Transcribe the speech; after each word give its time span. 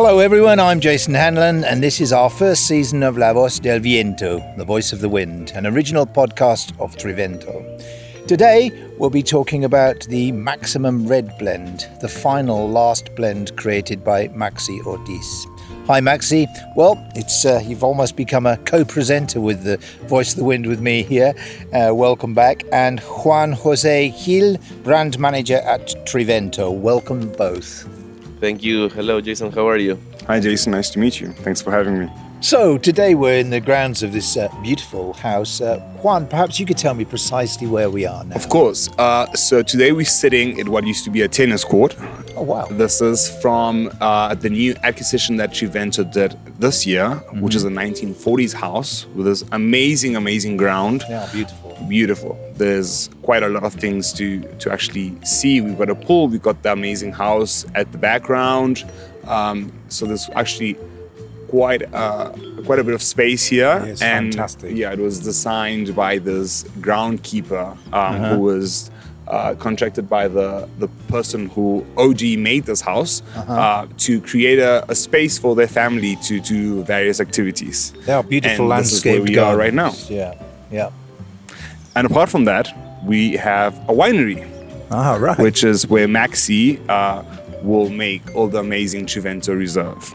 Hello, 0.00 0.20
everyone. 0.20 0.60
I'm 0.60 0.78
Jason 0.78 1.14
Hanlon, 1.14 1.64
and 1.64 1.82
this 1.82 2.00
is 2.00 2.12
our 2.12 2.30
first 2.30 2.68
season 2.68 3.02
of 3.02 3.18
La 3.18 3.32
Voz 3.32 3.58
del 3.58 3.80
Viento, 3.80 4.38
The 4.56 4.64
Voice 4.64 4.92
of 4.92 5.00
the 5.00 5.08
Wind, 5.08 5.50
an 5.56 5.66
original 5.66 6.06
podcast 6.06 6.70
of 6.78 6.94
Trivento. 6.94 8.28
Today, 8.28 8.70
we'll 8.98 9.10
be 9.10 9.24
talking 9.24 9.64
about 9.64 10.02
the 10.02 10.30
Maximum 10.30 11.08
Red 11.08 11.36
Blend, 11.36 11.88
the 12.00 12.08
final 12.08 12.70
last 12.70 13.12
blend 13.16 13.56
created 13.56 14.04
by 14.04 14.28
Maxi 14.28 14.80
Ortiz. 14.86 15.48
Hi, 15.88 16.00
Maxi. 16.00 16.46
Well, 16.76 17.04
it's 17.16 17.44
uh, 17.44 17.60
you've 17.66 17.82
almost 17.82 18.14
become 18.14 18.46
a 18.46 18.56
co-presenter 18.58 19.40
with 19.40 19.64
the 19.64 19.78
Voice 20.06 20.30
of 20.30 20.38
the 20.38 20.44
Wind 20.44 20.66
with 20.68 20.80
me 20.80 21.02
here. 21.02 21.34
Uh, 21.72 21.92
welcome 21.92 22.34
back, 22.34 22.62
and 22.70 23.00
Juan 23.00 23.52
José 23.52 24.14
Gil, 24.24 24.58
brand 24.84 25.18
manager 25.18 25.56
at 25.56 25.88
Trivento. 26.06 26.72
Welcome 26.72 27.32
both. 27.32 27.97
Thank 28.40 28.62
you. 28.62 28.88
Hello, 28.90 29.20
Jason. 29.20 29.50
How 29.50 29.68
are 29.68 29.76
you? 29.76 29.98
Hi, 30.26 30.38
Jason. 30.40 30.72
Nice 30.72 30.90
to 30.90 30.98
meet 30.98 31.20
you. 31.20 31.32
Thanks 31.32 31.60
for 31.60 31.70
having 31.70 31.98
me. 31.98 32.08
So, 32.40 32.78
today 32.78 33.16
we're 33.16 33.38
in 33.38 33.50
the 33.50 33.60
grounds 33.60 34.04
of 34.04 34.12
this 34.12 34.36
uh, 34.36 34.48
beautiful 34.62 35.12
house. 35.14 35.60
Uh, 35.60 35.80
Juan, 36.02 36.28
perhaps 36.28 36.60
you 36.60 36.66
could 36.66 36.78
tell 36.78 36.94
me 36.94 37.04
precisely 37.04 37.66
where 37.66 37.90
we 37.90 38.06
are 38.06 38.24
now. 38.24 38.36
Of 38.36 38.48
course. 38.48 38.88
Uh, 38.96 39.26
so, 39.32 39.60
today 39.60 39.90
we're 39.90 40.04
sitting 40.04 40.60
at 40.60 40.68
what 40.68 40.86
used 40.86 41.02
to 41.04 41.10
be 41.10 41.22
a 41.22 41.28
tennis 41.28 41.64
court. 41.64 41.96
Oh, 42.36 42.42
wow. 42.42 42.66
This 42.66 43.00
is 43.00 43.28
from 43.42 43.90
uh, 44.00 44.36
the 44.36 44.50
new 44.50 44.76
acquisition 44.84 45.36
that 45.38 45.50
Trivento 45.50 46.08
did 46.12 46.38
this 46.60 46.86
year, 46.86 47.06
mm-hmm. 47.06 47.40
which 47.40 47.56
is 47.56 47.64
a 47.64 47.70
1940s 47.70 48.54
house 48.54 49.06
with 49.16 49.26
this 49.26 49.44
amazing, 49.50 50.14
amazing 50.14 50.56
ground. 50.56 51.02
Yeah, 51.08 51.28
beautiful. 51.32 51.67
Beautiful. 51.86 52.38
There's 52.54 53.10
quite 53.22 53.42
a 53.42 53.48
lot 53.48 53.64
of 53.64 53.74
things 53.74 54.12
to, 54.14 54.40
to 54.40 54.72
actually 54.72 55.14
see. 55.24 55.60
We've 55.60 55.78
got 55.78 55.90
a 55.90 55.94
pool, 55.94 56.28
we've 56.28 56.42
got 56.42 56.62
the 56.62 56.72
amazing 56.72 57.12
house 57.12 57.64
at 57.74 57.92
the 57.92 57.98
background. 57.98 58.84
Um, 59.26 59.72
so, 59.88 60.06
there's 60.06 60.28
actually 60.34 60.76
quite 61.48 61.82
uh, 61.94 62.32
quite 62.64 62.78
a 62.78 62.84
bit 62.84 62.94
of 62.94 63.02
space 63.02 63.46
here, 63.46 63.82
yes, 63.84 64.02
and 64.02 64.32
fantastic. 64.32 64.76
yeah, 64.76 64.92
it 64.92 64.98
was 64.98 65.18
designed 65.20 65.96
by 65.96 66.18
this 66.18 66.64
groundkeeper 66.80 67.72
um, 67.72 67.78
uh-huh. 67.92 68.34
who 68.34 68.40
was. 68.40 68.90
Uh, 69.26 69.54
contracted 69.56 70.08
by 70.08 70.26
the, 70.26 70.66
the 70.78 70.88
person 71.08 71.50
who 71.50 71.84
OG 71.98 72.22
made 72.38 72.64
this 72.64 72.80
house 72.80 73.20
uh-huh. 73.36 73.52
uh, 73.52 73.86
to 73.98 74.22
create 74.22 74.58
a, 74.58 74.82
a, 74.90 74.94
space 74.94 75.38
for 75.38 75.54
their 75.54 75.68
family 75.68 76.16
to 76.22 76.40
do 76.40 76.82
various 76.84 77.20
activities. 77.20 77.92
They 78.06 78.14
are 78.14 78.22
beautiful 78.22 78.62
and 78.62 78.68
landscape. 78.70 78.90
This 78.90 79.04
is 79.04 79.04
where 79.04 79.22
we 79.22 79.34
gardens. 79.34 79.54
are 79.54 79.58
right 79.58 79.74
now. 79.74 79.92
Yeah, 80.08 80.42
yeah. 80.70 80.90
And 81.98 82.06
apart 82.06 82.28
from 82.28 82.44
that, 82.44 82.72
we 83.04 83.32
have 83.32 83.76
a 83.88 83.92
winery. 83.92 84.48
Ah, 84.92 85.16
right. 85.16 85.36
Which 85.36 85.64
is 85.64 85.88
where 85.88 86.06
Maxi 86.06 86.78
uh, 86.88 87.24
will 87.64 87.88
make 87.88 88.22
all 88.36 88.46
the 88.46 88.60
amazing 88.60 89.06
Trivento 89.06 89.58
Reserve. 89.58 90.14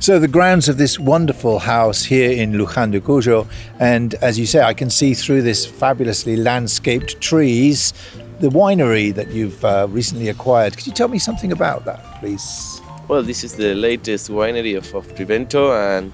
So, 0.00 0.18
the 0.18 0.26
grounds 0.26 0.70
of 0.70 0.78
this 0.78 0.98
wonderful 0.98 1.58
house 1.58 2.02
here 2.02 2.30
in 2.30 2.54
Luján 2.54 2.92
de 2.92 3.00
Cuyo, 3.02 3.46
and 3.78 4.14
as 4.22 4.38
you 4.38 4.46
say, 4.46 4.62
I 4.62 4.72
can 4.72 4.88
see 4.88 5.12
through 5.12 5.42
this 5.42 5.66
fabulously 5.66 6.34
landscaped 6.34 7.20
trees 7.20 7.92
the 8.40 8.48
winery 8.48 9.14
that 9.14 9.28
you've 9.28 9.62
uh, 9.66 9.86
recently 9.90 10.30
acquired. 10.30 10.78
Could 10.78 10.86
you 10.86 10.94
tell 10.94 11.08
me 11.08 11.18
something 11.18 11.52
about 11.52 11.84
that, 11.84 12.02
please? 12.20 12.80
Well, 13.06 13.22
this 13.22 13.44
is 13.44 13.54
the 13.54 13.74
latest 13.74 14.30
winery 14.30 14.78
of, 14.78 14.94
of 14.94 15.06
Trivento, 15.14 15.76
and 15.76 16.10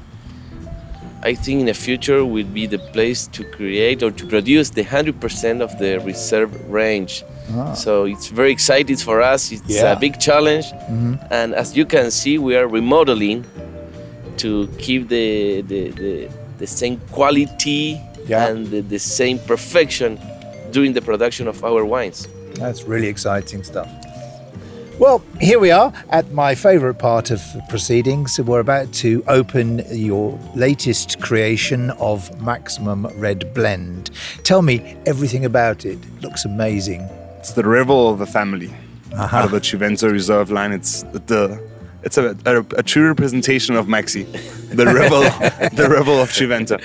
I 1.25 1.35
think 1.35 1.61
in 1.61 1.67
the 1.67 1.75
future 1.75 2.25
will 2.25 2.47
be 2.47 2.67
the 2.67 2.79
place 2.79 3.27
to 3.29 3.45
create 3.45 4.03
or 4.03 4.11
to 4.11 4.27
produce 4.27 4.71
the 4.71 4.85
100% 4.85 5.63
of 5.63 5.79
the 5.79 5.99
reserve 6.01 6.53
range. 6.71 7.25
Ah. 7.55 7.73
So 7.73 8.05
it's 8.05 8.29
very 8.29 8.53
exciting 8.53 8.97
for 8.97 9.23
us. 9.23 9.51
It's 9.51 9.63
yeah. 9.67 9.93
a 9.93 9.99
big 9.99 10.21
challenge, 10.21 10.67
mm-hmm. 10.67 11.15
and 11.31 11.55
as 11.55 11.77
you 11.77 11.87
can 11.87 12.11
see, 12.11 12.39
we 12.39 12.57
are 12.57 12.69
remodeling 12.69 13.45
to 14.39 14.69
keep 14.79 15.09
the 15.09 15.63
the, 15.63 15.91
the, 15.91 16.29
the 16.59 16.67
same 16.67 17.01
quality 17.13 18.01
yeah. 18.27 18.47
and 18.49 18.67
the, 18.67 18.81
the 18.81 18.99
same 18.99 19.39
perfection 19.39 20.19
during 20.71 20.93
the 20.93 21.03
production 21.03 21.49
of 21.49 21.65
our 21.65 21.85
wines. 21.85 22.29
That's 22.55 22.85
really 22.85 23.09
exciting 23.09 23.63
stuff. 23.63 23.89
Well, 24.99 25.25
here 25.41 25.59
we 25.59 25.73
are 25.73 25.93
at 26.11 26.31
my 26.31 26.55
favorite 26.55 27.01
part 27.01 27.33
of 27.33 27.41
the 27.53 27.63
proceedings. 27.69 28.39
We're 28.39 28.61
about 28.61 28.93
to 28.95 29.25
open 29.27 29.83
your 29.91 30.39
latest 30.55 31.21
creation 31.21 31.91
of 31.93 32.41
Maximum 32.41 33.07
Red 33.19 33.53
Blend. 33.55 34.13
Tell 34.45 34.63
me 34.63 34.97
everything 35.05 35.45
about 35.45 35.85
it. 35.85 35.99
It 35.99 36.23
looks 36.23 36.45
amazing. 36.45 37.01
It's 37.39 37.53
the 37.53 37.65
revel 37.65 38.09
of 38.09 38.21
the 38.21 38.27
family. 38.27 38.73
Uh-huh. 39.13 39.37
Out 39.37 39.45
of 39.47 39.51
the 39.51 39.61
Trivento 39.61 40.13
Reserve 40.13 40.53
line, 40.53 40.71
it's 40.71 41.03
the 41.03 41.61
it's 42.05 42.17
a, 42.17 42.37
a, 42.47 42.61
a 42.77 42.83
true 42.83 43.09
representation 43.09 43.75
of 43.75 43.87
Maxi, 43.87 44.25
the 44.69 44.87
rebel, 44.87 45.23
the 45.75 45.89
rebel 45.89 46.21
of 46.21 46.31
Trivento. 46.31 46.81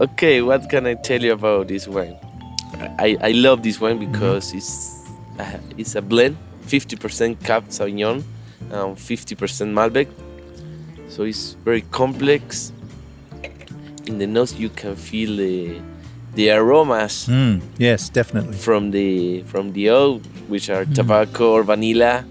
Okay, 0.00 0.42
what 0.42 0.68
can 0.68 0.86
I 0.86 0.94
tell 0.94 1.22
you 1.22 1.32
about 1.32 1.68
this 1.68 1.88
wine? 1.88 2.18
I, 2.98 3.16
I 3.22 3.30
love 3.30 3.62
this 3.62 3.80
wine 3.80 3.98
because 3.98 4.48
mm-hmm. 4.48 4.58
it's 4.58 5.00
uh, 5.38 5.58
it's 5.78 5.94
a 5.94 6.02
blend, 6.02 6.36
50% 6.66 7.42
Cab 7.44 7.68
Sauvignon, 7.68 8.22
and 8.70 8.96
50% 8.96 9.72
Malbec. 9.72 10.08
So 11.08 11.24
it's 11.24 11.52
very 11.64 11.82
complex. 11.82 12.72
In 14.06 14.18
the 14.18 14.26
nose, 14.26 14.54
you 14.54 14.68
can 14.68 14.96
feel 14.96 15.36
the 15.36 15.80
the 16.34 16.50
aromas. 16.50 17.28
Mm, 17.28 17.62
yes, 17.78 18.08
definitely. 18.08 18.56
From 18.56 18.90
the 18.90 19.42
from 19.42 19.72
the 19.72 19.90
oak, 19.90 20.22
which 20.48 20.68
are 20.68 20.84
mm. 20.84 20.94
tobacco 20.94 21.52
or 21.52 21.62
vanilla 21.62 22.24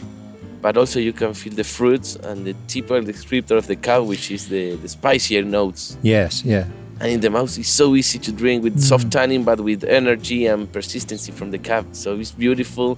but 0.64 0.78
also 0.78 0.98
you 0.98 1.12
can 1.12 1.34
feel 1.34 1.54
the 1.54 1.64
fruits 1.64 2.16
and 2.16 2.46
the 2.46 2.56
typical 2.68 3.02
descriptor 3.02 3.58
of 3.58 3.68
the 3.68 3.76
cab, 3.76 4.08
which 4.08 4.32
is 4.32 4.48
the, 4.48 4.76
the 4.78 4.88
spicier 4.88 5.44
notes. 5.44 5.98
Yes, 6.02 6.46
yeah. 6.46 6.66
And 7.02 7.12
in 7.12 7.20
the 7.20 7.30
mouth, 7.30 7.58
it's 7.60 7.68
so 7.68 7.96
easy 7.96 8.18
to 8.20 8.32
drink 8.32 8.64
with 8.64 8.78
mm. 8.78 8.80
soft 8.80 9.12
tannin, 9.12 9.44
but 9.44 9.60
with 9.60 9.84
energy 9.84 10.48
and 10.48 10.72
persistency 10.72 11.34
from 11.34 11.52
the 11.52 11.58
cab. 11.58 11.86
So 11.92 12.16
it's 12.16 12.32
beautiful. 12.32 12.98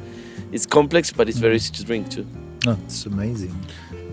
It's 0.56 0.66
complex, 0.66 1.12
but 1.12 1.28
it's 1.28 1.38
very 1.38 1.58
easy 1.58 1.74
to 1.74 1.84
drink 1.84 2.10
too. 2.10 2.26
Oh, 2.66 2.78
it's 2.86 3.06
amazing. 3.06 3.54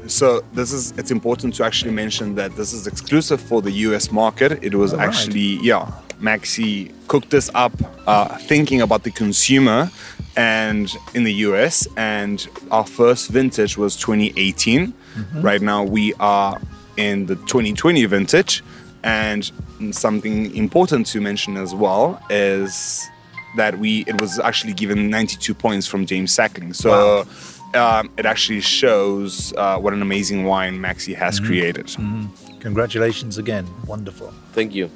So 0.09 0.41
this 0.53 0.73
is 0.73 0.91
it's 0.99 1.13
important 1.13 1.55
to 1.55 1.65
actually 1.65 1.93
mention 1.93 2.35
that 2.35 2.57
this 2.57 2.73
is 2.73 2.89
exclusive 2.89 3.41
for 3.41 3.63
the 3.63 3.71
US 3.87 4.11
market. 4.11 4.59
It 4.61 4.75
was 4.75 4.93
actually 4.93 5.61
yeah, 5.63 5.93
Maxi 6.21 6.93
cooked 7.07 7.31
this 7.31 7.49
up 7.55 7.73
uh, 8.09 8.37
thinking 8.39 8.81
about 8.81 9.05
the 9.05 9.13
consumer 9.13 9.89
and 10.37 10.93
in 11.15 11.23
the 11.23 11.35
US. 11.47 11.87
And 11.97 12.45
our 12.73 12.87
first 12.87 13.31
vintage 13.31 13.79
was 13.79 13.95
2018. 13.95 14.93
Mm-hmm. 14.93 15.43
Right 15.43 15.63
now 15.63 15.85
we 15.85 16.13
are 16.15 16.61
in 16.97 17.27
the 17.27 17.37
2020 17.37 18.05
vintage. 18.07 18.65
And 19.05 19.49
something 19.93 20.55
important 20.57 21.07
to 21.09 21.21
mention 21.21 21.57
as 21.57 21.73
well 21.73 22.21
is 22.31 23.09
that 23.57 23.79
we 23.79 24.05
it 24.07 24.21
was 24.21 24.39
actually 24.39 24.73
given 24.73 25.11
92 25.11 25.55
points 25.55 25.87
from 25.87 26.07
James 26.07 26.33
Suckling. 26.33 26.73
So 26.73 27.27
wow. 27.75 28.01
um, 28.01 28.11
it 28.17 28.27
actually 28.27 28.61
shows 28.61 29.53
uh, 29.57 29.79
what 29.79 29.93
an 29.93 30.03
amazing 30.03 30.45
wine 30.45 30.79
Maxi 30.79 31.15
has 31.15 31.37
mm-hmm. 31.37 31.47
created. 31.47 31.87
Mm-hmm. 31.87 32.59
Congratulations 32.61 33.39
again. 33.39 33.67
Wonderful. 33.87 34.33
Thank 34.53 34.75
you. 34.75 34.91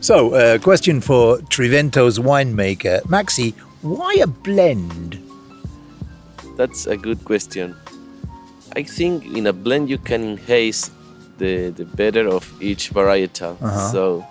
So, 0.00 0.34
a 0.34 0.54
uh, 0.54 0.58
question 0.58 1.00
for 1.00 1.38
Trivento's 1.48 2.18
winemaker. 2.18 3.02
Maxi, 3.02 3.54
why 3.82 4.14
a 4.20 4.26
blend? 4.26 5.18
That's 6.56 6.86
a 6.86 6.96
good 6.96 7.24
question. 7.24 7.76
I 8.74 8.82
think 8.82 9.24
in 9.36 9.46
a 9.46 9.52
blend 9.52 9.90
you 9.90 9.98
can 9.98 10.22
enhance 10.22 10.90
the, 11.38 11.70
the 11.70 11.84
better 11.84 12.28
of 12.28 12.50
each 12.62 12.90
varietal. 12.90 13.60
Uh-huh. 13.60 13.92
So 13.92 14.26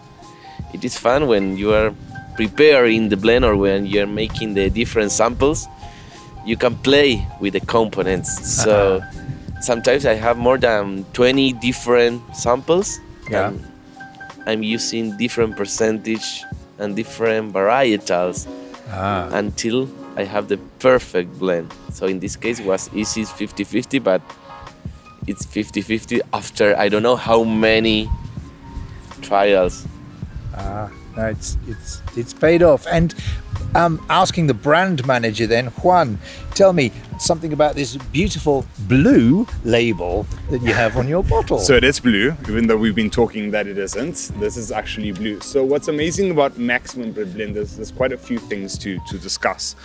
it 0.74 0.84
is 0.84 0.98
fun 0.98 1.28
when 1.28 1.58
you 1.58 1.74
are 1.74 1.94
preparing 2.36 3.10
the 3.10 3.16
blender 3.16 3.58
when 3.58 3.86
you're 3.86 4.08
making 4.08 4.54
the 4.54 4.70
different 4.70 5.12
samples. 5.12 5.68
You 6.46 6.58
can 6.58 6.76
play 6.76 7.28
with 7.40 7.54
the 7.54 7.60
components. 7.60 8.30
Uh-huh. 8.38 9.02
So 9.02 9.02
sometimes 9.62 10.06
I 10.06 10.16
have 10.16 10.38
more 10.38 10.58
than 10.58 11.06
20 11.14 11.54
different 11.54 12.36
samples. 12.36 13.00
Yeah. 13.30 13.54
I'm 14.48 14.64
using 14.64 15.18
different 15.18 15.56
percentage 15.56 16.44
and 16.80 16.96
different 16.96 17.54
varietals 17.54 18.48
ah. 18.90 19.30
until 19.32 19.88
I 20.18 20.24
have 20.24 20.48
the 20.48 20.58
perfect 20.80 21.38
blend. 21.38 21.72
So 21.94 22.08
in 22.08 22.20
this 22.20 22.36
case, 22.36 22.60
it 22.60 22.66
was 22.66 22.90
easy 22.94 23.24
50 23.24 23.64
50, 23.64 24.00
but 24.00 24.22
it's 25.28 25.46
50 25.46 25.82
50 25.82 26.22
after 26.34 26.76
I 26.76 26.90
don't 26.90 27.04
know 27.04 27.16
how 27.16 27.44
many 27.44 28.10
trials. 29.22 29.86
Ah, 30.56 30.90
no, 31.16 31.26
it's, 31.28 31.58
it's, 31.68 32.02
it's 32.16 32.34
paid 32.34 32.64
off. 32.64 32.86
And 32.88 33.14
um, 33.76 34.04
asking 34.10 34.48
the 34.48 34.54
brand 34.54 35.06
manager 35.06 35.48
then, 35.48 35.68
Juan, 35.68 36.20
tell 36.54 36.74
me 36.74 36.92
something 37.20 37.54
about 37.54 37.76
this 37.76 37.96
beautiful 37.98 38.66
blue 38.88 39.48
label 39.64 40.26
that 40.50 40.62
you 40.62 40.74
have 40.74 40.98
on 40.98 41.08
your 41.08 41.24
bottle. 41.24 41.60
So 41.72 41.76
it 41.76 41.84
is 41.84 42.00
blue, 42.00 42.36
even 42.50 42.68
though 42.68 42.78
we've 42.78 42.96
been 42.96 43.10
talking 43.10 43.52
that 43.52 43.68
it 43.68 43.78
isn't. 43.78 44.32
This 44.40 44.58
is 44.58 44.72
actually 44.72 45.12
blue. 45.12 45.40
So 45.42 45.64
what's 45.64 45.88
amazing 45.88 46.32
about 46.32 46.58
Maximum 46.58 47.14
Red 47.14 47.34
Blend 47.34 47.56
is 47.56 47.78
there's 47.78 47.92
quite 47.92 48.12
a 48.12 48.18
few 48.18 48.40
things 48.40 48.78
to, 48.80 49.00
to 49.08 49.18
discuss. 49.18 49.76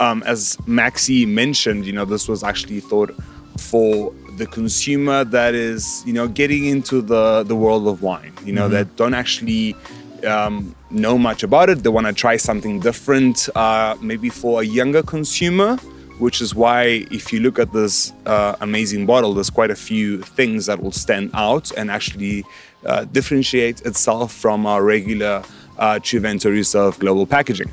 Um, 0.00 0.22
as 0.24 0.56
Maxi 0.66 1.26
mentioned, 1.26 1.86
you 1.86 1.92
know, 1.92 2.04
this 2.04 2.28
was 2.28 2.44
actually 2.44 2.80
thought 2.80 3.14
for 3.58 4.12
the 4.36 4.46
consumer 4.46 5.24
that 5.24 5.54
is 5.54 6.02
you 6.06 6.12
know 6.12 6.26
getting 6.26 6.64
into 6.64 7.00
the 7.00 7.44
the 7.44 7.54
world 7.54 7.86
of 7.86 8.02
wine 8.02 8.32
you 8.44 8.52
know 8.52 8.64
mm-hmm. 8.64 8.72
that 8.72 8.96
don't 8.96 9.14
actually 9.14 9.76
um, 10.24 10.74
know 10.90 11.16
much 11.18 11.42
about 11.42 11.68
it 11.70 11.82
they 11.82 11.88
want 11.88 12.06
to 12.06 12.12
try 12.12 12.36
something 12.36 12.80
different 12.80 13.48
uh, 13.54 13.96
maybe 14.00 14.28
for 14.28 14.62
a 14.62 14.64
younger 14.64 15.02
consumer 15.02 15.76
which 16.18 16.40
is 16.40 16.54
why 16.54 17.04
if 17.10 17.32
you 17.32 17.40
look 17.40 17.58
at 17.58 17.72
this 17.72 18.12
uh, 18.26 18.54
amazing 18.60 19.06
bottle 19.06 19.34
there's 19.34 19.50
quite 19.50 19.70
a 19.70 19.76
few 19.76 20.22
things 20.22 20.66
that 20.66 20.80
will 20.80 20.92
stand 20.92 21.30
out 21.34 21.70
and 21.72 21.90
actually 21.90 22.44
uh, 22.86 23.04
differentiate 23.06 23.80
itself 23.82 24.32
from 24.32 24.66
our 24.66 24.82
regular 24.84 25.42
uh, 25.78 25.94
Trivento 25.94 26.50
Reserve 26.50 26.98
global 26.98 27.26
packaging 27.26 27.70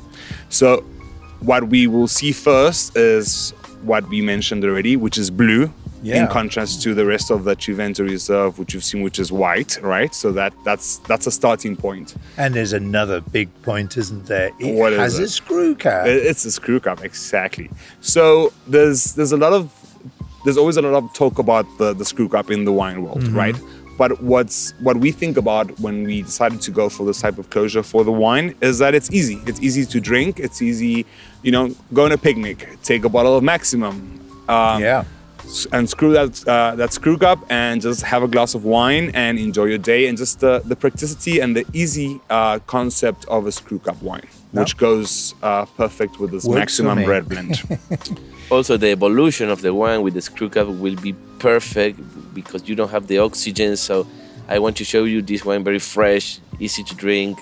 so 0.48 0.84
what 1.40 1.68
we 1.68 1.86
will 1.86 2.08
see 2.08 2.32
first 2.32 2.96
is 2.96 3.52
what 3.82 4.08
we 4.08 4.20
mentioned 4.20 4.64
already, 4.64 4.96
which 4.96 5.18
is 5.18 5.30
blue. 5.30 5.72
Yeah. 6.02 6.22
In 6.22 6.28
contrast 6.28 6.82
to 6.82 6.94
the 6.94 7.06
rest 7.06 7.30
of 7.30 7.44
the 7.44 7.54
Trivento 7.54 8.00
Reserve, 8.00 8.58
which 8.58 8.74
you've 8.74 8.82
seen, 8.82 9.02
which 9.02 9.20
is 9.20 9.30
white, 9.30 9.78
right? 9.82 10.12
So 10.12 10.32
that 10.32 10.52
that's 10.64 10.98
that's 11.08 11.28
a 11.28 11.30
starting 11.30 11.76
point. 11.76 12.16
And 12.36 12.54
there's 12.54 12.72
another 12.72 13.20
big 13.20 13.48
point, 13.62 13.96
isn't 13.96 14.26
there? 14.26 14.50
It 14.58 14.74
what 14.74 14.92
has 14.92 15.18
a 15.18 15.28
screw 15.28 15.76
cap. 15.76 16.06
It's 16.06 16.44
a 16.44 16.50
screw 16.50 16.80
cap, 16.80 17.04
exactly. 17.04 17.70
So 18.00 18.52
there's 18.66 19.14
there's 19.14 19.32
a 19.32 19.36
lot 19.36 19.52
of 19.52 19.72
there's 20.44 20.56
always 20.56 20.76
a 20.76 20.82
lot 20.82 20.94
of 20.94 21.12
talk 21.14 21.38
about 21.38 21.66
the 21.78 21.94
the 21.94 22.04
screw 22.04 22.28
cap 22.28 22.50
in 22.50 22.64
the 22.64 22.72
wine 22.72 23.04
world, 23.04 23.22
mm-hmm. 23.22 23.36
right? 23.36 23.56
But 23.98 24.20
what's 24.22 24.72
what 24.80 24.96
we 24.96 25.12
think 25.12 25.36
about 25.36 25.78
when 25.78 26.04
we 26.04 26.22
decided 26.22 26.60
to 26.62 26.70
go 26.70 26.88
for 26.88 27.04
this 27.06 27.20
type 27.20 27.38
of 27.38 27.50
closure 27.50 27.82
for 27.82 28.02
the 28.02 28.10
wine 28.10 28.54
is 28.60 28.78
that 28.78 28.94
it's 28.94 29.10
easy. 29.12 29.40
It's 29.46 29.60
easy 29.60 29.84
to 29.84 30.00
drink. 30.00 30.40
It's 30.40 30.62
easy, 30.62 31.06
you 31.42 31.52
know, 31.52 31.74
go 31.92 32.06
on 32.06 32.12
a 32.12 32.18
picnic, 32.18 32.68
take 32.82 33.04
a 33.04 33.08
bottle 33.08 33.36
of 33.36 33.44
Maximum, 33.44 34.18
um, 34.48 34.82
yeah, 34.82 35.04
and 35.72 35.88
screw 35.88 36.12
that 36.12 36.46
uh, 36.46 36.74
that 36.76 36.92
screw 36.92 37.18
cup 37.18 37.38
and 37.50 37.80
just 37.80 38.02
have 38.02 38.22
a 38.22 38.28
glass 38.28 38.54
of 38.54 38.64
wine 38.64 39.10
and 39.14 39.38
enjoy 39.38 39.64
your 39.64 39.78
day. 39.78 40.06
And 40.08 40.16
just 40.16 40.40
the 40.40 40.62
the 40.64 40.76
practicity 40.76 41.40
and 41.40 41.56
the 41.56 41.64
easy 41.72 42.20
uh, 42.30 42.58
concept 42.60 43.24
of 43.26 43.46
a 43.46 43.52
screw 43.52 43.78
cup 43.78 44.00
wine, 44.02 44.26
which 44.52 44.76
goes 44.76 45.34
uh, 45.42 45.66
perfect 45.76 46.18
with 46.18 46.30
this 46.30 46.44
Works 46.44 46.58
Maximum 46.58 47.04
red 47.04 47.28
blend. 47.28 47.62
also, 48.50 48.76
the 48.76 48.88
evolution 48.88 49.50
of 49.50 49.62
the 49.62 49.74
wine 49.74 50.02
with 50.02 50.14
the 50.14 50.22
screw 50.22 50.48
cup 50.48 50.68
will 50.68 50.96
be 50.96 51.14
perfect 51.38 51.98
because 52.34 52.68
you 52.68 52.74
don't 52.74 52.90
have 52.90 53.06
the 53.06 53.18
oxygen. 53.18 53.76
So 53.76 54.06
I 54.48 54.58
want 54.58 54.76
to 54.78 54.84
show 54.84 55.04
you 55.04 55.22
this 55.22 55.44
wine 55.44 55.64
very 55.64 55.78
fresh, 55.78 56.40
easy 56.58 56.82
to 56.84 56.94
drink, 56.94 57.38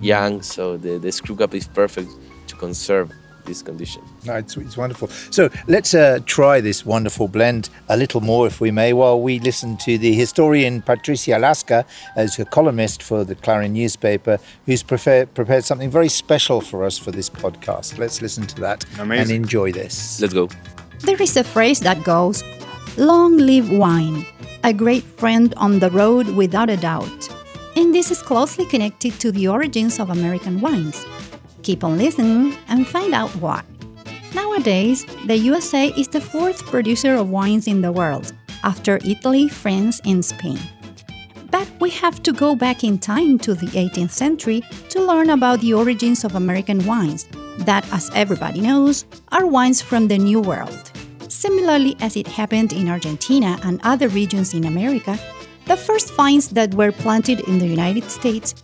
young. 0.00 0.42
So 0.42 0.76
the, 0.76 0.98
the 0.98 1.12
screw 1.12 1.36
cap 1.36 1.54
is 1.54 1.66
perfect 1.66 2.10
to 2.48 2.56
conserve 2.56 3.12
this 3.44 3.62
condition. 3.62 4.02
No, 4.24 4.34
it's, 4.34 4.56
it's 4.56 4.76
wonderful. 4.76 5.08
So 5.30 5.48
let's 5.66 5.94
uh, 5.94 6.20
try 6.26 6.60
this 6.60 6.84
wonderful 6.84 7.28
blend 7.28 7.70
a 7.88 7.96
little 7.96 8.20
more, 8.20 8.46
if 8.46 8.60
we 8.60 8.70
may, 8.70 8.92
while 8.92 9.20
we 9.20 9.38
listen 9.40 9.76
to 9.78 9.98
the 9.98 10.12
historian 10.14 10.82
Patricia 10.82 11.32
Lasca, 11.32 11.84
as 12.16 12.38
a 12.38 12.44
columnist 12.44 13.02
for 13.02 13.24
the 13.24 13.34
Clarín 13.34 13.72
newspaper, 13.72 14.38
who's 14.66 14.82
prepared, 14.82 15.32
prepared 15.34 15.64
something 15.64 15.90
very 15.90 16.08
special 16.08 16.60
for 16.60 16.84
us 16.84 16.98
for 16.98 17.10
this 17.10 17.28
podcast. 17.30 17.98
Let's 17.98 18.22
listen 18.22 18.46
to 18.46 18.60
that 18.60 18.84
Amazing. 18.98 19.22
and 19.36 19.44
enjoy 19.44 19.72
this. 19.72 20.20
Let's 20.20 20.34
go. 20.34 20.48
There 21.00 21.20
is 21.20 21.36
a 21.36 21.44
phrase 21.44 21.80
that 21.80 22.02
goes, 22.04 22.42
Long 22.96 23.36
live 23.36 23.70
wine, 23.70 24.24
a 24.62 24.72
great 24.72 25.02
friend 25.02 25.52
on 25.56 25.80
the 25.80 25.90
road 25.90 26.28
without 26.28 26.70
a 26.70 26.76
doubt. 26.76 27.28
And 27.76 27.92
this 27.92 28.10
is 28.12 28.22
closely 28.22 28.66
connected 28.66 29.18
to 29.20 29.32
the 29.32 29.48
origins 29.48 29.98
of 29.98 30.10
American 30.10 30.60
wines. 30.60 31.04
Keep 31.64 31.82
on 31.82 31.96
listening 31.96 32.54
and 32.68 32.86
find 32.86 33.14
out 33.14 33.30
why. 33.36 33.62
Nowadays, 34.34 35.06
the 35.24 35.36
USA 35.36 35.88
is 35.96 36.08
the 36.08 36.20
fourth 36.20 36.62
producer 36.66 37.14
of 37.14 37.30
wines 37.30 37.66
in 37.66 37.80
the 37.80 37.90
world, 37.90 38.34
after 38.62 38.98
Italy, 39.02 39.48
France, 39.48 39.98
and 40.04 40.22
Spain. 40.22 40.58
But 41.50 41.66
we 41.80 41.88
have 41.90 42.22
to 42.24 42.34
go 42.34 42.54
back 42.54 42.84
in 42.84 42.98
time 42.98 43.38
to 43.38 43.54
the 43.54 43.68
18th 43.68 44.10
century 44.10 44.62
to 44.90 45.00
learn 45.00 45.30
about 45.30 45.62
the 45.62 45.72
origins 45.72 46.22
of 46.22 46.34
American 46.34 46.84
wines, 46.84 47.26
that, 47.60 47.90
as 47.94 48.10
everybody 48.14 48.60
knows, 48.60 49.06
are 49.32 49.46
wines 49.46 49.80
from 49.80 50.08
the 50.08 50.18
New 50.18 50.40
World. 50.40 50.92
Similarly, 51.28 51.96
as 52.00 52.14
it 52.14 52.26
happened 52.26 52.74
in 52.74 52.90
Argentina 52.90 53.58
and 53.62 53.80
other 53.84 54.08
regions 54.08 54.52
in 54.52 54.66
America, 54.66 55.18
the 55.64 55.78
first 55.78 56.12
vines 56.12 56.50
that 56.50 56.74
were 56.74 56.92
planted 56.92 57.40
in 57.48 57.58
the 57.58 57.66
United 57.66 58.10
States 58.10 58.54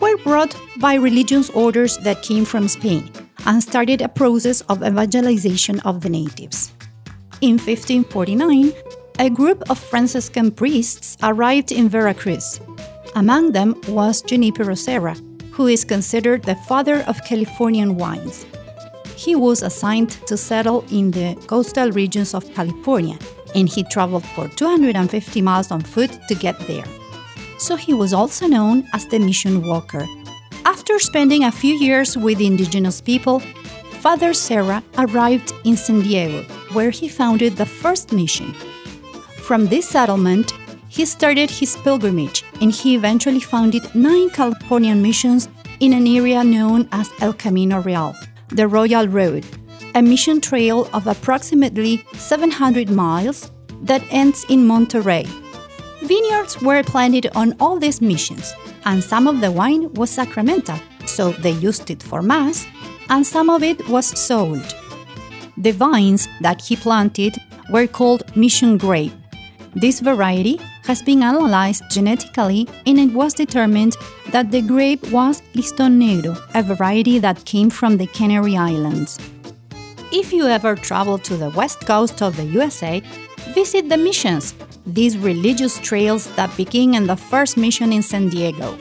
were 0.00 0.16
brought 0.18 0.56
by 0.78 0.94
religious 0.94 1.50
orders 1.50 1.98
that 1.98 2.22
came 2.22 2.44
from 2.44 2.68
Spain 2.68 3.10
and 3.46 3.62
started 3.62 4.00
a 4.00 4.08
process 4.08 4.60
of 4.62 4.82
evangelization 4.82 5.80
of 5.80 6.00
the 6.00 6.08
natives. 6.08 6.72
In 7.40 7.58
1549, 7.58 8.72
a 9.18 9.30
group 9.30 9.68
of 9.70 9.78
Franciscan 9.78 10.50
priests 10.50 11.16
arrived 11.22 11.72
in 11.72 11.88
Veracruz. 11.88 12.60
Among 13.14 13.52
them 13.52 13.80
was 13.88 14.22
Junipero 14.22 14.74
Serra, 14.74 15.14
who 15.52 15.66
is 15.66 15.84
considered 15.84 16.42
the 16.42 16.56
father 16.56 17.02
of 17.06 17.24
Californian 17.24 17.96
wines 17.96 18.46
he 19.18 19.34
was 19.34 19.62
assigned 19.62 20.10
to 20.28 20.36
settle 20.36 20.84
in 20.92 21.10
the 21.10 21.34
coastal 21.48 21.90
regions 21.90 22.34
of 22.34 22.48
California, 22.54 23.18
and 23.54 23.68
he 23.68 23.82
traveled 23.82 24.24
for 24.24 24.46
250 24.48 25.42
miles 25.42 25.72
on 25.72 25.80
foot 25.80 26.18
to 26.28 26.34
get 26.36 26.56
there. 26.68 26.84
So 27.58 27.76
he 27.76 27.92
was 27.92 28.12
also 28.12 28.46
known 28.46 28.88
as 28.92 29.06
the 29.06 29.18
mission 29.18 29.66
walker. 29.66 30.06
After 30.64 30.98
spending 30.98 31.44
a 31.44 31.52
few 31.52 31.74
years 31.74 32.16
with 32.16 32.40
indigenous 32.40 33.00
people, 33.00 33.40
Father 34.00 34.32
Serra 34.32 34.82
arrived 34.96 35.52
in 35.64 35.76
San 35.76 36.00
Diego, 36.02 36.42
where 36.72 36.90
he 36.90 37.08
founded 37.08 37.56
the 37.56 37.66
first 37.66 38.12
mission. 38.12 38.54
From 39.42 39.66
this 39.66 39.88
settlement, 39.88 40.52
he 40.88 41.04
started 41.04 41.50
his 41.50 41.76
pilgrimage 41.76 42.44
and 42.60 42.72
he 42.72 42.94
eventually 42.94 43.40
founded 43.40 43.94
nine 43.94 44.30
Californian 44.30 45.02
missions 45.02 45.48
in 45.80 45.92
an 45.92 46.06
area 46.06 46.42
known 46.42 46.88
as 46.92 47.10
El 47.20 47.32
Camino 47.32 47.80
Real 47.80 48.14
the 48.50 48.66
Royal 48.66 49.06
Road, 49.06 49.44
a 49.94 50.02
mission 50.02 50.40
trail 50.40 50.88
of 50.94 51.06
approximately 51.06 52.04
700 52.14 52.88
miles 52.88 53.50
that 53.82 54.02
ends 54.10 54.44
in 54.48 54.66
Monterey. 54.66 55.26
Vineyards 56.08 56.62
were 56.62 56.82
planted 56.82 57.26
on 57.36 57.54
all 57.60 57.78
these 57.78 58.00
missions, 58.00 58.54
and 58.86 59.04
some 59.04 59.26
of 59.26 59.42
the 59.42 59.52
wine 59.52 59.92
was 59.92 60.08
sacramental, 60.08 60.78
so 61.04 61.32
they 61.32 61.50
used 61.50 61.90
it 61.90 62.02
for 62.02 62.22
Mass, 62.22 62.66
and 63.10 63.26
some 63.26 63.50
of 63.50 63.62
it 63.62 63.86
was 63.90 64.06
sold. 64.18 64.64
The 65.58 65.72
vines 65.72 66.26
that 66.40 66.62
he 66.62 66.76
planted 66.76 67.36
were 67.70 67.86
called 67.86 68.34
Mission 68.34 68.78
Grape. 68.78 69.12
This 69.74 70.00
variety 70.00 70.58
has 70.84 71.02
been 71.02 71.22
analyzed 71.22 71.84
genetically 71.90 72.66
and 72.86 72.98
it 72.98 73.12
was 73.12 73.34
determined 73.34 73.94
that 74.30 74.50
the 74.50 74.62
grape 74.62 75.06
was 75.12 75.42
Liston 75.54 76.00
Negro, 76.00 76.40
a 76.54 76.62
variety 76.62 77.18
that 77.18 77.44
came 77.44 77.68
from 77.68 77.98
the 77.98 78.06
Canary 78.06 78.56
Islands. 78.56 79.18
If 80.10 80.32
you 80.32 80.46
ever 80.46 80.74
travel 80.74 81.18
to 81.18 81.36
the 81.36 81.50
west 81.50 81.80
coast 81.84 82.22
of 82.22 82.36
the 82.36 82.44
USA, 82.44 83.02
visit 83.54 83.88
the 83.88 83.96
missions, 83.96 84.54
these 84.86 85.16
religious 85.18 85.78
trails 85.78 86.26
that 86.36 86.54
begin 86.56 86.94
in 86.94 87.06
the 87.06 87.16
first 87.16 87.56
mission 87.56 87.92
in 87.92 88.02
San 88.02 88.28
Diego. 88.28 88.78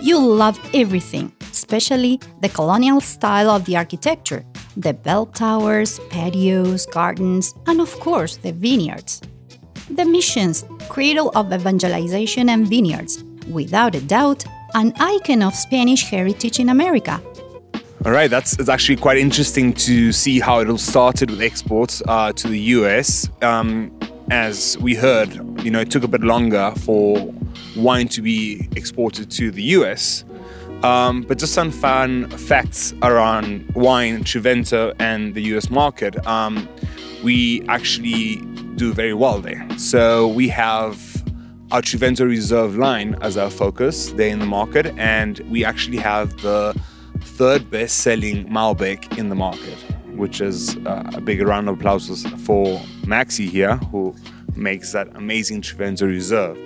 You'll 0.00 0.34
love 0.34 0.58
everything, 0.72 1.32
especially 1.50 2.20
the 2.40 2.48
colonial 2.48 3.00
style 3.00 3.50
of 3.50 3.64
the 3.66 3.76
architecture, 3.76 4.44
the 4.76 4.94
bell 4.94 5.26
towers, 5.26 6.00
patios, 6.10 6.86
gardens, 6.86 7.54
and 7.66 7.80
of 7.80 7.98
course 8.00 8.36
the 8.36 8.52
vineyards. 8.52 9.20
The 9.90 10.04
missions, 10.04 10.64
cradle 10.88 11.30
of 11.34 11.52
evangelization 11.52 12.48
and 12.48 12.66
vineyards, 12.66 13.24
without 13.50 13.94
a 13.94 14.00
doubt, 14.00 14.44
an 14.74 14.92
icon 14.98 15.42
of 15.42 15.54
Spanish 15.54 16.04
heritage 16.04 16.60
in 16.60 16.68
America. 16.68 17.20
All 18.06 18.12
right, 18.12 18.30
that's 18.30 18.58
it's 18.58 18.70
actually 18.70 18.96
quite 18.96 19.18
interesting 19.18 19.74
to 19.74 20.10
see 20.12 20.40
how 20.40 20.60
it 20.60 20.70
all 20.70 20.78
started 20.78 21.30
with 21.30 21.42
exports 21.42 22.02
uh, 22.08 22.32
to 22.32 22.48
the 22.48 22.58
US. 22.76 23.28
Um, 23.42 23.99
as 24.30 24.78
we 24.78 24.94
heard, 24.94 25.34
you 25.64 25.70
know, 25.70 25.80
it 25.80 25.90
took 25.90 26.04
a 26.04 26.08
bit 26.08 26.22
longer 26.22 26.72
for 26.78 27.32
wine 27.76 28.08
to 28.08 28.22
be 28.22 28.68
exported 28.76 29.30
to 29.32 29.50
the 29.50 29.62
US. 29.62 30.24
Um, 30.82 31.22
but 31.22 31.38
just 31.38 31.52
some 31.52 31.70
fun 31.70 32.30
facts 32.30 32.94
around 33.02 33.70
wine, 33.74 34.24
Trivento, 34.24 34.94
and 34.98 35.34
the 35.34 35.42
US 35.54 35.68
market. 35.68 36.26
Um, 36.26 36.68
we 37.22 37.62
actually 37.68 38.36
do 38.76 38.94
very 38.94 39.12
well 39.12 39.40
there. 39.40 39.66
So 39.78 40.28
we 40.28 40.48
have 40.48 40.98
our 41.70 41.82
Trivento 41.82 42.26
Reserve 42.26 42.76
line 42.76 43.16
as 43.20 43.36
our 43.36 43.50
focus 43.50 44.10
there 44.12 44.28
in 44.28 44.38
the 44.38 44.46
market, 44.46 44.86
and 44.96 45.38
we 45.50 45.64
actually 45.64 45.98
have 45.98 46.36
the 46.40 46.74
third 47.20 47.70
best 47.70 47.98
selling 47.98 48.48
Malbec 48.48 49.18
in 49.18 49.28
the 49.28 49.34
market, 49.34 49.78
which 50.20 50.40
is 50.40 50.76
uh, 50.86 51.10
a 51.14 51.20
big 51.20 51.40
round 51.40 51.68
of 51.68 51.78
applause 51.78 52.24
for 52.46 52.78
Maxi 53.04 53.48
here, 53.48 53.76
who 53.90 54.14
makes 54.54 54.92
that 54.92 55.08
amazing 55.16 55.62
Trivento 55.62 56.06
Reserve 56.06 56.56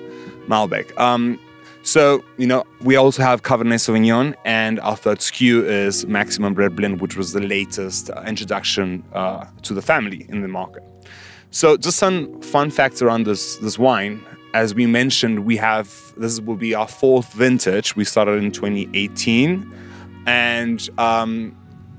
Malbec. 0.48 0.86
Um, 0.98 1.38
So, 1.84 2.24
you 2.38 2.46
know, 2.46 2.64
we 2.80 2.96
also 2.96 3.22
have 3.22 3.42
Cabernet 3.42 3.78
Sauvignon, 3.78 4.34
and 4.46 4.80
our 4.80 4.96
third 4.96 5.18
SKU 5.18 5.64
is 5.64 6.06
Maximum 6.06 6.54
Red 6.54 6.74
Blend, 6.74 7.02
which 7.02 7.14
was 7.14 7.34
the 7.34 7.42
latest 7.42 8.08
uh, 8.08 8.22
introduction 8.26 9.04
uh, 9.12 9.44
to 9.62 9.74
the 9.74 9.82
family 9.82 10.24
in 10.30 10.40
the 10.40 10.48
market. 10.48 10.82
So, 11.50 11.76
just 11.76 11.98
some 11.98 12.40
fun 12.40 12.70
facts 12.70 13.02
around 13.02 13.26
this 13.26 13.56
this 13.58 13.78
wine. 13.78 14.24
As 14.54 14.74
we 14.74 14.86
mentioned, 14.86 15.44
we 15.44 15.58
have 15.58 15.86
this 16.16 16.40
will 16.40 16.56
be 16.56 16.74
our 16.74 16.88
fourth 16.88 17.30
vintage. 17.34 17.96
We 17.96 18.04
started 18.04 18.42
in 18.42 18.50
2018, 18.50 19.70
and 20.26 20.88
um, 20.96 21.54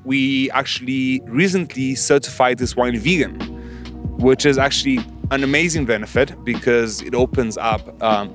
we 0.05 0.50
actually 0.51 1.21
recently 1.25 1.95
certified 1.95 2.59
this 2.59 2.75
wine 2.75 2.97
vegan, 2.97 3.39
which 4.17 4.45
is 4.45 4.57
actually 4.57 5.00
an 5.31 5.43
amazing 5.43 5.85
benefit 5.85 6.43
because 6.45 7.01
it 7.01 7.15
opens 7.15 7.57
up 7.57 8.01
um, 8.01 8.33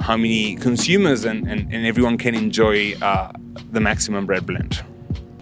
how 0.00 0.16
many 0.16 0.56
consumers 0.56 1.24
and, 1.24 1.48
and, 1.48 1.72
and 1.72 1.86
everyone 1.86 2.18
can 2.18 2.34
enjoy 2.34 2.94
uh, 3.00 3.32
the 3.72 3.80
maximum 3.80 4.26
red 4.26 4.46
blend. 4.46 4.84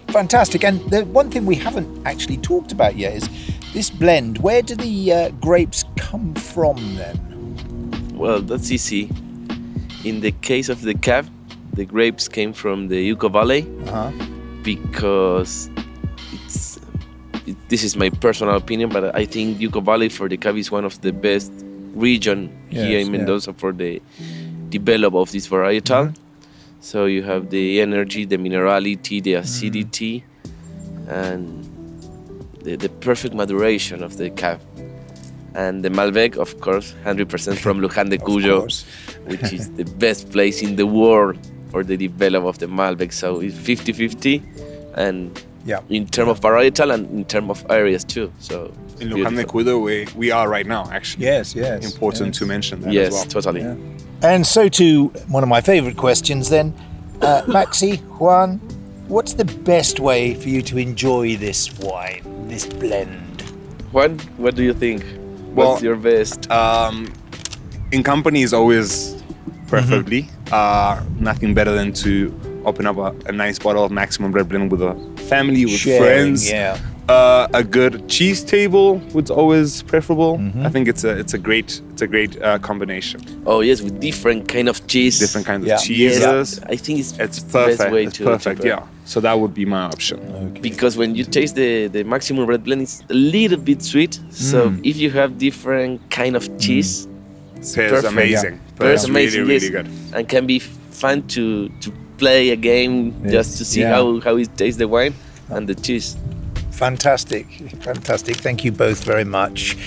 Fantastic. 0.07 0.63
And 0.63 0.79
the 0.89 1.03
one 1.05 1.29
thing 1.29 1.45
we 1.45 1.55
haven't 1.55 2.07
actually 2.07 2.37
talked 2.37 2.71
about 2.71 2.95
yet 2.95 3.15
is 3.15 3.29
this 3.73 3.89
blend. 3.89 4.37
Where 4.37 4.61
do 4.61 4.75
the 4.75 5.11
uh, 5.11 5.29
grapes 5.41 5.83
come 5.97 6.33
from 6.35 6.95
then? 6.95 8.13
Well, 8.15 8.39
that's 8.41 8.71
easy. 8.71 9.09
In 10.05 10.21
the 10.21 10.31
case 10.41 10.69
of 10.69 10.81
the 10.83 10.93
cab, 10.93 11.29
the 11.73 11.83
grapes 11.83 12.29
came 12.29 12.53
from 12.53 12.87
the 12.87 13.13
Uco 13.13 13.29
Valley 13.29 13.67
Uh-huh. 13.87 14.11
Because 14.65 15.69
it's 16.33 16.79
it, 17.45 17.55
this 17.69 17.83
is 17.83 17.95
my 17.95 18.09
personal 18.09 18.55
opinion, 18.55 18.89
but 18.89 19.15
I 19.15 19.25
think 19.25 19.59
Uco 19.59 19.81
Valley 19.81 20.09
for 20.09 20.27
the 20.27 20.35
cab 20.35 20.57
is 20.57 20.71
one 20.71 20.83
of 20.83 20.99
the 21.01 21.13
best 21.13 21.53
region 21.93 22.49
here 22.69 22.99
Yes, 22.99 23.07
in 23.07 23.13
yeah. 23.13 23.19
Mendoza 23.19 23.53
for 23.53 23.71
the 23.71 24.01
develop 24.69 25.13
of 25.13 25.31
this 25.31 25.47
varietal. 25.47 26.09
Mm-hmm. 26.09 26.21
So 26.81 27.05
you 27.05 27.23
have 27.23 27.51
the 27.51 27.81
energy, 27.81 28.25
the 28.25 28.37
minerality, 28.37 29.21
the 29.23 29.33
mm-hmm. 29.33 29.43
acidity, 29.43 30.23
and 31.07 31.63
the, 32.61 32.75
the 32.75 32.89
perfect 32.89 33.35
maturation 33.35 34.03
of 34.03 34.17
the 34.17 34.31
cab. 34.31 34.59
And 35.53 35.85
the 35.85 35.89
Malbec, 35.89 36.35
of 36.35 36.59
course, 36.59 36.93
100% 37.05 37.57
from 37.57 37.79
Luján 37.79 38.09
de 38.09 38.17
Cuyo, 38.17 38.67
which 39.27 39.53
is 39.53 39.71
the 39.79 39.85
best 39.85 40.29
place 40.31 40.61
in 40.61 40.75
the 40.75 40.85
world 40.85 41.37
for 41.71 41.83
the 41.83 41.97
development 41.97 42.49
of 42.55 42.59
the 42.59 42.67
Malbec. 42.67 43.11
So 43.13 43.39
it's 43.41 43.57
50 43.57 43.93
50. 43.93 44.41
And 44.95 45.31
Yeah. 45.65 45.79
in 45.89 46.05
terms 46.07 46.29
of 46.29 46.39
varietal 46.41 46.93
and 46.93 47.09
in 47.11 47.25
terms 47.25 47.49
of 47.49 47.65
areas 47.69 48.03
too. 48.03 48.31
So 48.39 48.71
In 48.99 49.09
Luján 49.09 49.29
de 49.35 49.43
beautiful. 49.43 49.61
Cuyo, 49.63 49.81
we, 49.83 50.07
we 50.15 50.31
are 50.31 50.47
right 50.47 50.65
now, 50.67 50.87
actually. 50.91 51.25
Yes, 51.25 51.53
yes. 51.55 51.83
Important 51.93 52.27
yes. 52.29 52.37
to 52.39 52.45
mention 52.45 52.81
that 52.81 52.93
yes, 52.93 53.07
as 53.07 53.13
well. 53.13 53.25
totally. 53.25 53.61
Yeah. 53.61 53.75
And 54.21 54.45
so 54.47 54.69
to 54.69 55.07
one 55.27 55.43
of 55.43 55.49
my 55.49 55.61
favorite 55.61 55.97
questions 55.97 56.49
then. 56.49 56.73
Uh, 57.21 57.41
Maxi, 57.47 57.99
Juan, 58.19 58.59
what's 59.07 59.33
the 59.33 59.45
best 59.45 59.99
way 59.99 60.35
for 60.35 60.49
you 60.49 60.61
to 60.61 60.77
enjoy 60.77 61.35
this 61.37 61.69
wine, 61.79 62.23
this 62.47 62.65
blend? 62.65 63.41
Juan, 63.91 64.19
what 64.37 64.55
do 64.55 64.63
you 64.63 64.73
think? 64.73 65.03
Well, 65.55 65.71
What's 65.71 65.81
your 65.83 65.95
best? 65.95 66.49
Um, 66.51 67.11
in 67.91 68.03
company 68.03 68.41
is 68.43 68.53
always 68.53 69.15
preferably. 69.67 70.27
Uh, 70.51 71.01
nothing 71.19 71.53
better 71.53 71.73
than 71.73 71.91
to 71.93 72.33
open 72.65 72.85
up 72.85 72.97
a, 72.97 73.13
a 73.27 73.31
nice 73.31 73.59
bottle 73.59 73.83
of 73.83 73.91
Maximum 73.91 74.31
Red 74.31 74.49
Blend 74.49 74.71
with 74.71 74.81
a 74.81 74.93
family, 75.27 75.65
with 75.65 75.73
Sharing, 75.75 76.01
friends. 76.01 76.49
yeah. 76.49 76.77
Uh, 77.07 77.47
a 77.53 77.63
good 77.63 78.09
cheese 78.09 78.43
table 78.43 78.97
was 79.13 79.29
always 79.29 79.83
preferable. 79.83 80.39
Mm-hmm. 80.39 80.65
I 80.65 80.69
think 80.69 80.87
it's 80.87 81.03
a 81.03 81.09
it's 81.09 81.35
a 81.35 81.37
great 81.37 81.79
it's 81.91 82.01
a 82.01 82.07
great 82.07 82.41
uh, 82.41 82.57
combination. 82.57 83.21
Oh 83.45 83.61
yes, 83.61 83.81
with 83.81 83.99
different 83.99 84.47
kind 84.47 84.67
of 84.67 84.87
cheese. 84.87 85.19
Different 85.19 85.45
kinds 85.45 85.67
Yeah. 85.67 85.75
of 85.75 85.81
cheeses. 85.83 86.59
I 86.67 86.75
think 86.75 86.99
it's, 87.01 87.11
It's 87.19 87.43
the 87.43 87.51
best 87.53 87.77
perfect. 87.77 87.93
way 87.93 88.03
It's 88.05 88.17
to 88.17 88.23
perfect. 88.23 88.61
to 88.61 88.67
Yeah. 88.67 88.83
So 89.05 89.19
that 89.19 89.39
would 89.39 89.53
be 89.53 89.65
my 89.65 89.81
option. 89.83 90.17
Okay. 90.47 90.61
because 90.61 90.97
when 90.97 91.13
you 91.13 91.25
taste 91.25 91.53
the, 91.55 91.89
the 91.89 92.03
maximum 92.03 92.47
red 92.47 92.63
blend 92.63 92.81
it's 92.81 93.03
a 93.07 93.13
little 93.13 93.59
bit 93.59 93.83
sweet 93.83 94.19
so 94.31 94.69
Mm. 94.71 94.81
if 94.83 94.97
you 94.97 95.11
have 95.11 95.37
different 95.37 96.01
kind 96.09 96.35
of 96.35 96.43
cheese 96.57 97.07
It's 97.65 97.75
perfect, 97.75 98.13
amazing. 98.13 98.53
yeah. 98.53 98.75
Pairs 98.77 99.01
It's 99.01 99.09
amazing 99.09 99.41
really 99.41 99.53
yes, 99.53 99.63
really 99.63 99.83
good. 99.83 100.15
and 100.15 100.29
can 100.29 100.45
be 100.45 100.59
fun 100.59 101.27
to 101.35 101.69
to 101.81 101.91
play 102.17 102.51
a 102.51 102.55
game 102.55 103.13
Yes, 103.23 103.31
just 103.31 103.57
to 103.57 103.65
see 103.65 103.81
yeah. 103.81 103.95
how 103.95 104.19
how 104.21 104.37
it 104.37 104.49
tastes 104.57 104.77
the 104.77 104.87
wine 104.87 105.13
and 105.49 105.67
the 105.67 105.75
cheese 105.75 106.15
Fantastic, 106.71 107.45
fantastic. 107.83 108.35
Thank 108.35 108.65
you 108.65 108.71
both 108.73 109.05
very 109.05 109.23
much. 109.23 109.77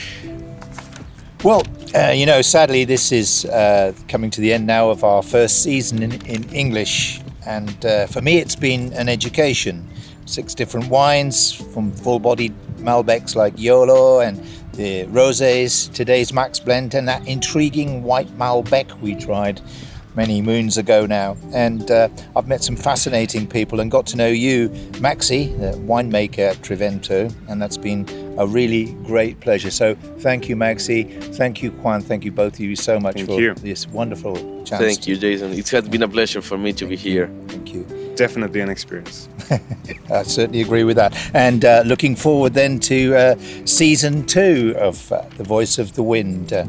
Well, 1.44 1.62
uh, 1.94 2.12
you 2.16 2.24
know, 2.26 2.40
sadly, 2.42 2.84
this 2.86 3.12
is 3.12 3.44
uh, 3.44 3.92
coming 4.08 4.30
to 4.30 4.40
the 4.40 4.52
end 4.54 4.66
now 4.66 4.88
of 4.90 5.04
our 5.04 5.22
first 5.22 5.62
season 5.62 6.02
in, 6.02 6.12
in 6.26 6.48
English. 6.48 7.20
And 7.46 7.84
uh, 7.84 8.06
for 8.06 8.22
me, 8.22 8.38
it's 8.38 8.56
been 8.56 8.92
an 8.94 9.08
education. 9.08 9.86
Six 10.24 10.54
different 10.54 10.88
wines 10.88 11.52
from 11.52 11.92
full 11.92 12.18
bodied 12.20 12.54
Malbecs 12.78 13.36
like 13.36 13.56
Eolo 13.56 14.26
and 14.26 14.40
the 14.78 15.04
Roses, 15.06 15.88
today's 15.88 16.32
Max 16.32 16.60
Blend, 16.60 16.94
and 16.94 17.08
that 17.08 17.26
intriguing 17.26 18.04
white 18.04 18.28
Malbec 18.38 18.98
we 19.00 19.16
tried 19.16 19.60
many 20.14 20.40
moons 20.40 20.78
ago 20.78 21.04
now. 21.04 21.36
And 21.52 21.90
uh, 21.90 22.08
I've 22.36 22.46
met 22.46 22.62
some 22.62 22.76
fascinating 22.76 23.48
people 23.48 23.80
and 23.80 23.90
got 23.90 24.06
to 24.06 24.16
know 24.16 24.28
you, 24.28 24.68
Maxi, 25.02 25.58
the 25.58 25.76
winemaker 25.78 26.50
at 26.52 26.56
Trivento, 26.58 27.34
and 27.48 27.60
that's 27.60 27.76
been 27.76 28.08
a 28.38 28.46
really 28.46 28.92
great 29.04 29.40
pleasure. 29.40 29.72
So 29.72 29.96
thank 30.20 30.48
you, 30.48 30.54
Maxi. 30.54 31.22
Thank 31.34 31.60
you, 31.60 31.72
Juan. 31.72 32.00
Thank 32.00 32.24
you, 32.24 32.30
both 32.30 32.54
of 32.54 32.60
you, 32.60 32.76
so 32.76 33.00
much 33.00 33.16
Thank 33.16 33.28
for 33.28 33.40
you. 33.40 33.54
this 33.54 33.88
wonderful 33.88 34.36
chance. 34.64 34.82
thank 34.82 35.06
you 35.06 35.16
jason 35.16 35.52
it 35.52 35.68
has 35.70 35.88
been 35.88 36.02
a 36.02 36.08
pleasure 36.08 36.42
for 36.42 36.58
me 36.58 36.72
to 36.72 36.86
be 36.86 36.96
here 36.96 37.28
Thank 37.48 37.72
you. 37.74 37.97
Definitely 38.18 38.60
an 38.60 38.68
experience. 38.68 39.28
I 40.10 40.24
certainly 40.24 40.60
agree 40.60 40.82
with 40.82 40.96
that. 40.96 41.16
And 41.34 41.64
uh, 41.64 41.84
looking 41.86 42.16
forward 42.16 42.52
then 42.52 42.80
to 42.80 43.14
uh, 43.14 43.36
season 43.64 44.26
two 44.26 44.74
of 44.76 45.12
uh, 45.12 45.22
The 45.36 45.44
Voice 45.44 45.78
of 45.78 45.92
the 45.92 46.02
Wind. 46.02 46.52
Uh, 46.52 46.66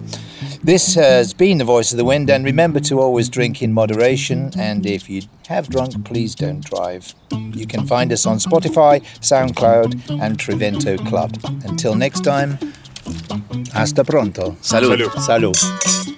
this 0.64 0.94
has 0.94 1.34
been 1.34 1.58
The 1.58 1.66
Voice 1.66 1.92
of 1.92 1.98
the 1.98 2.06
Wind, 2.06 2.30
and 2.30 2.46
remember 2.46 2.80
to 2.82 3.00
always 3.00 3.30
drink 3.30 3.64
in 3.64 3.74
moderation. 3.74 4.52
And 4.60 4.86
if 4.86 5.10
you 5.10 5.24
have 5.48 5.70
drunk, 5.70 6.06
please 6.06 6.36
don't 6.36 6.64
drive. 6.64 7.16
You 7.32 7.66
can 7.66 7.88
find 7.88 8.14
us 8.14 8.28
on 8.28 8.38
Spotify, 8.38 9.02
SoundCloud, 9.20 10.22
and 10.22 10.38
Trivento 10.38 11.04
Club. 11.08 11.36
Until 11.66 11.96
next 11.96 12.24
time, 12.24 12.60
hasta 13.74 14.04
pronto. 14.04 14.56
salud. 14.62 14.98
Salud. 14.98 15.54
Salud. 15.56 16.09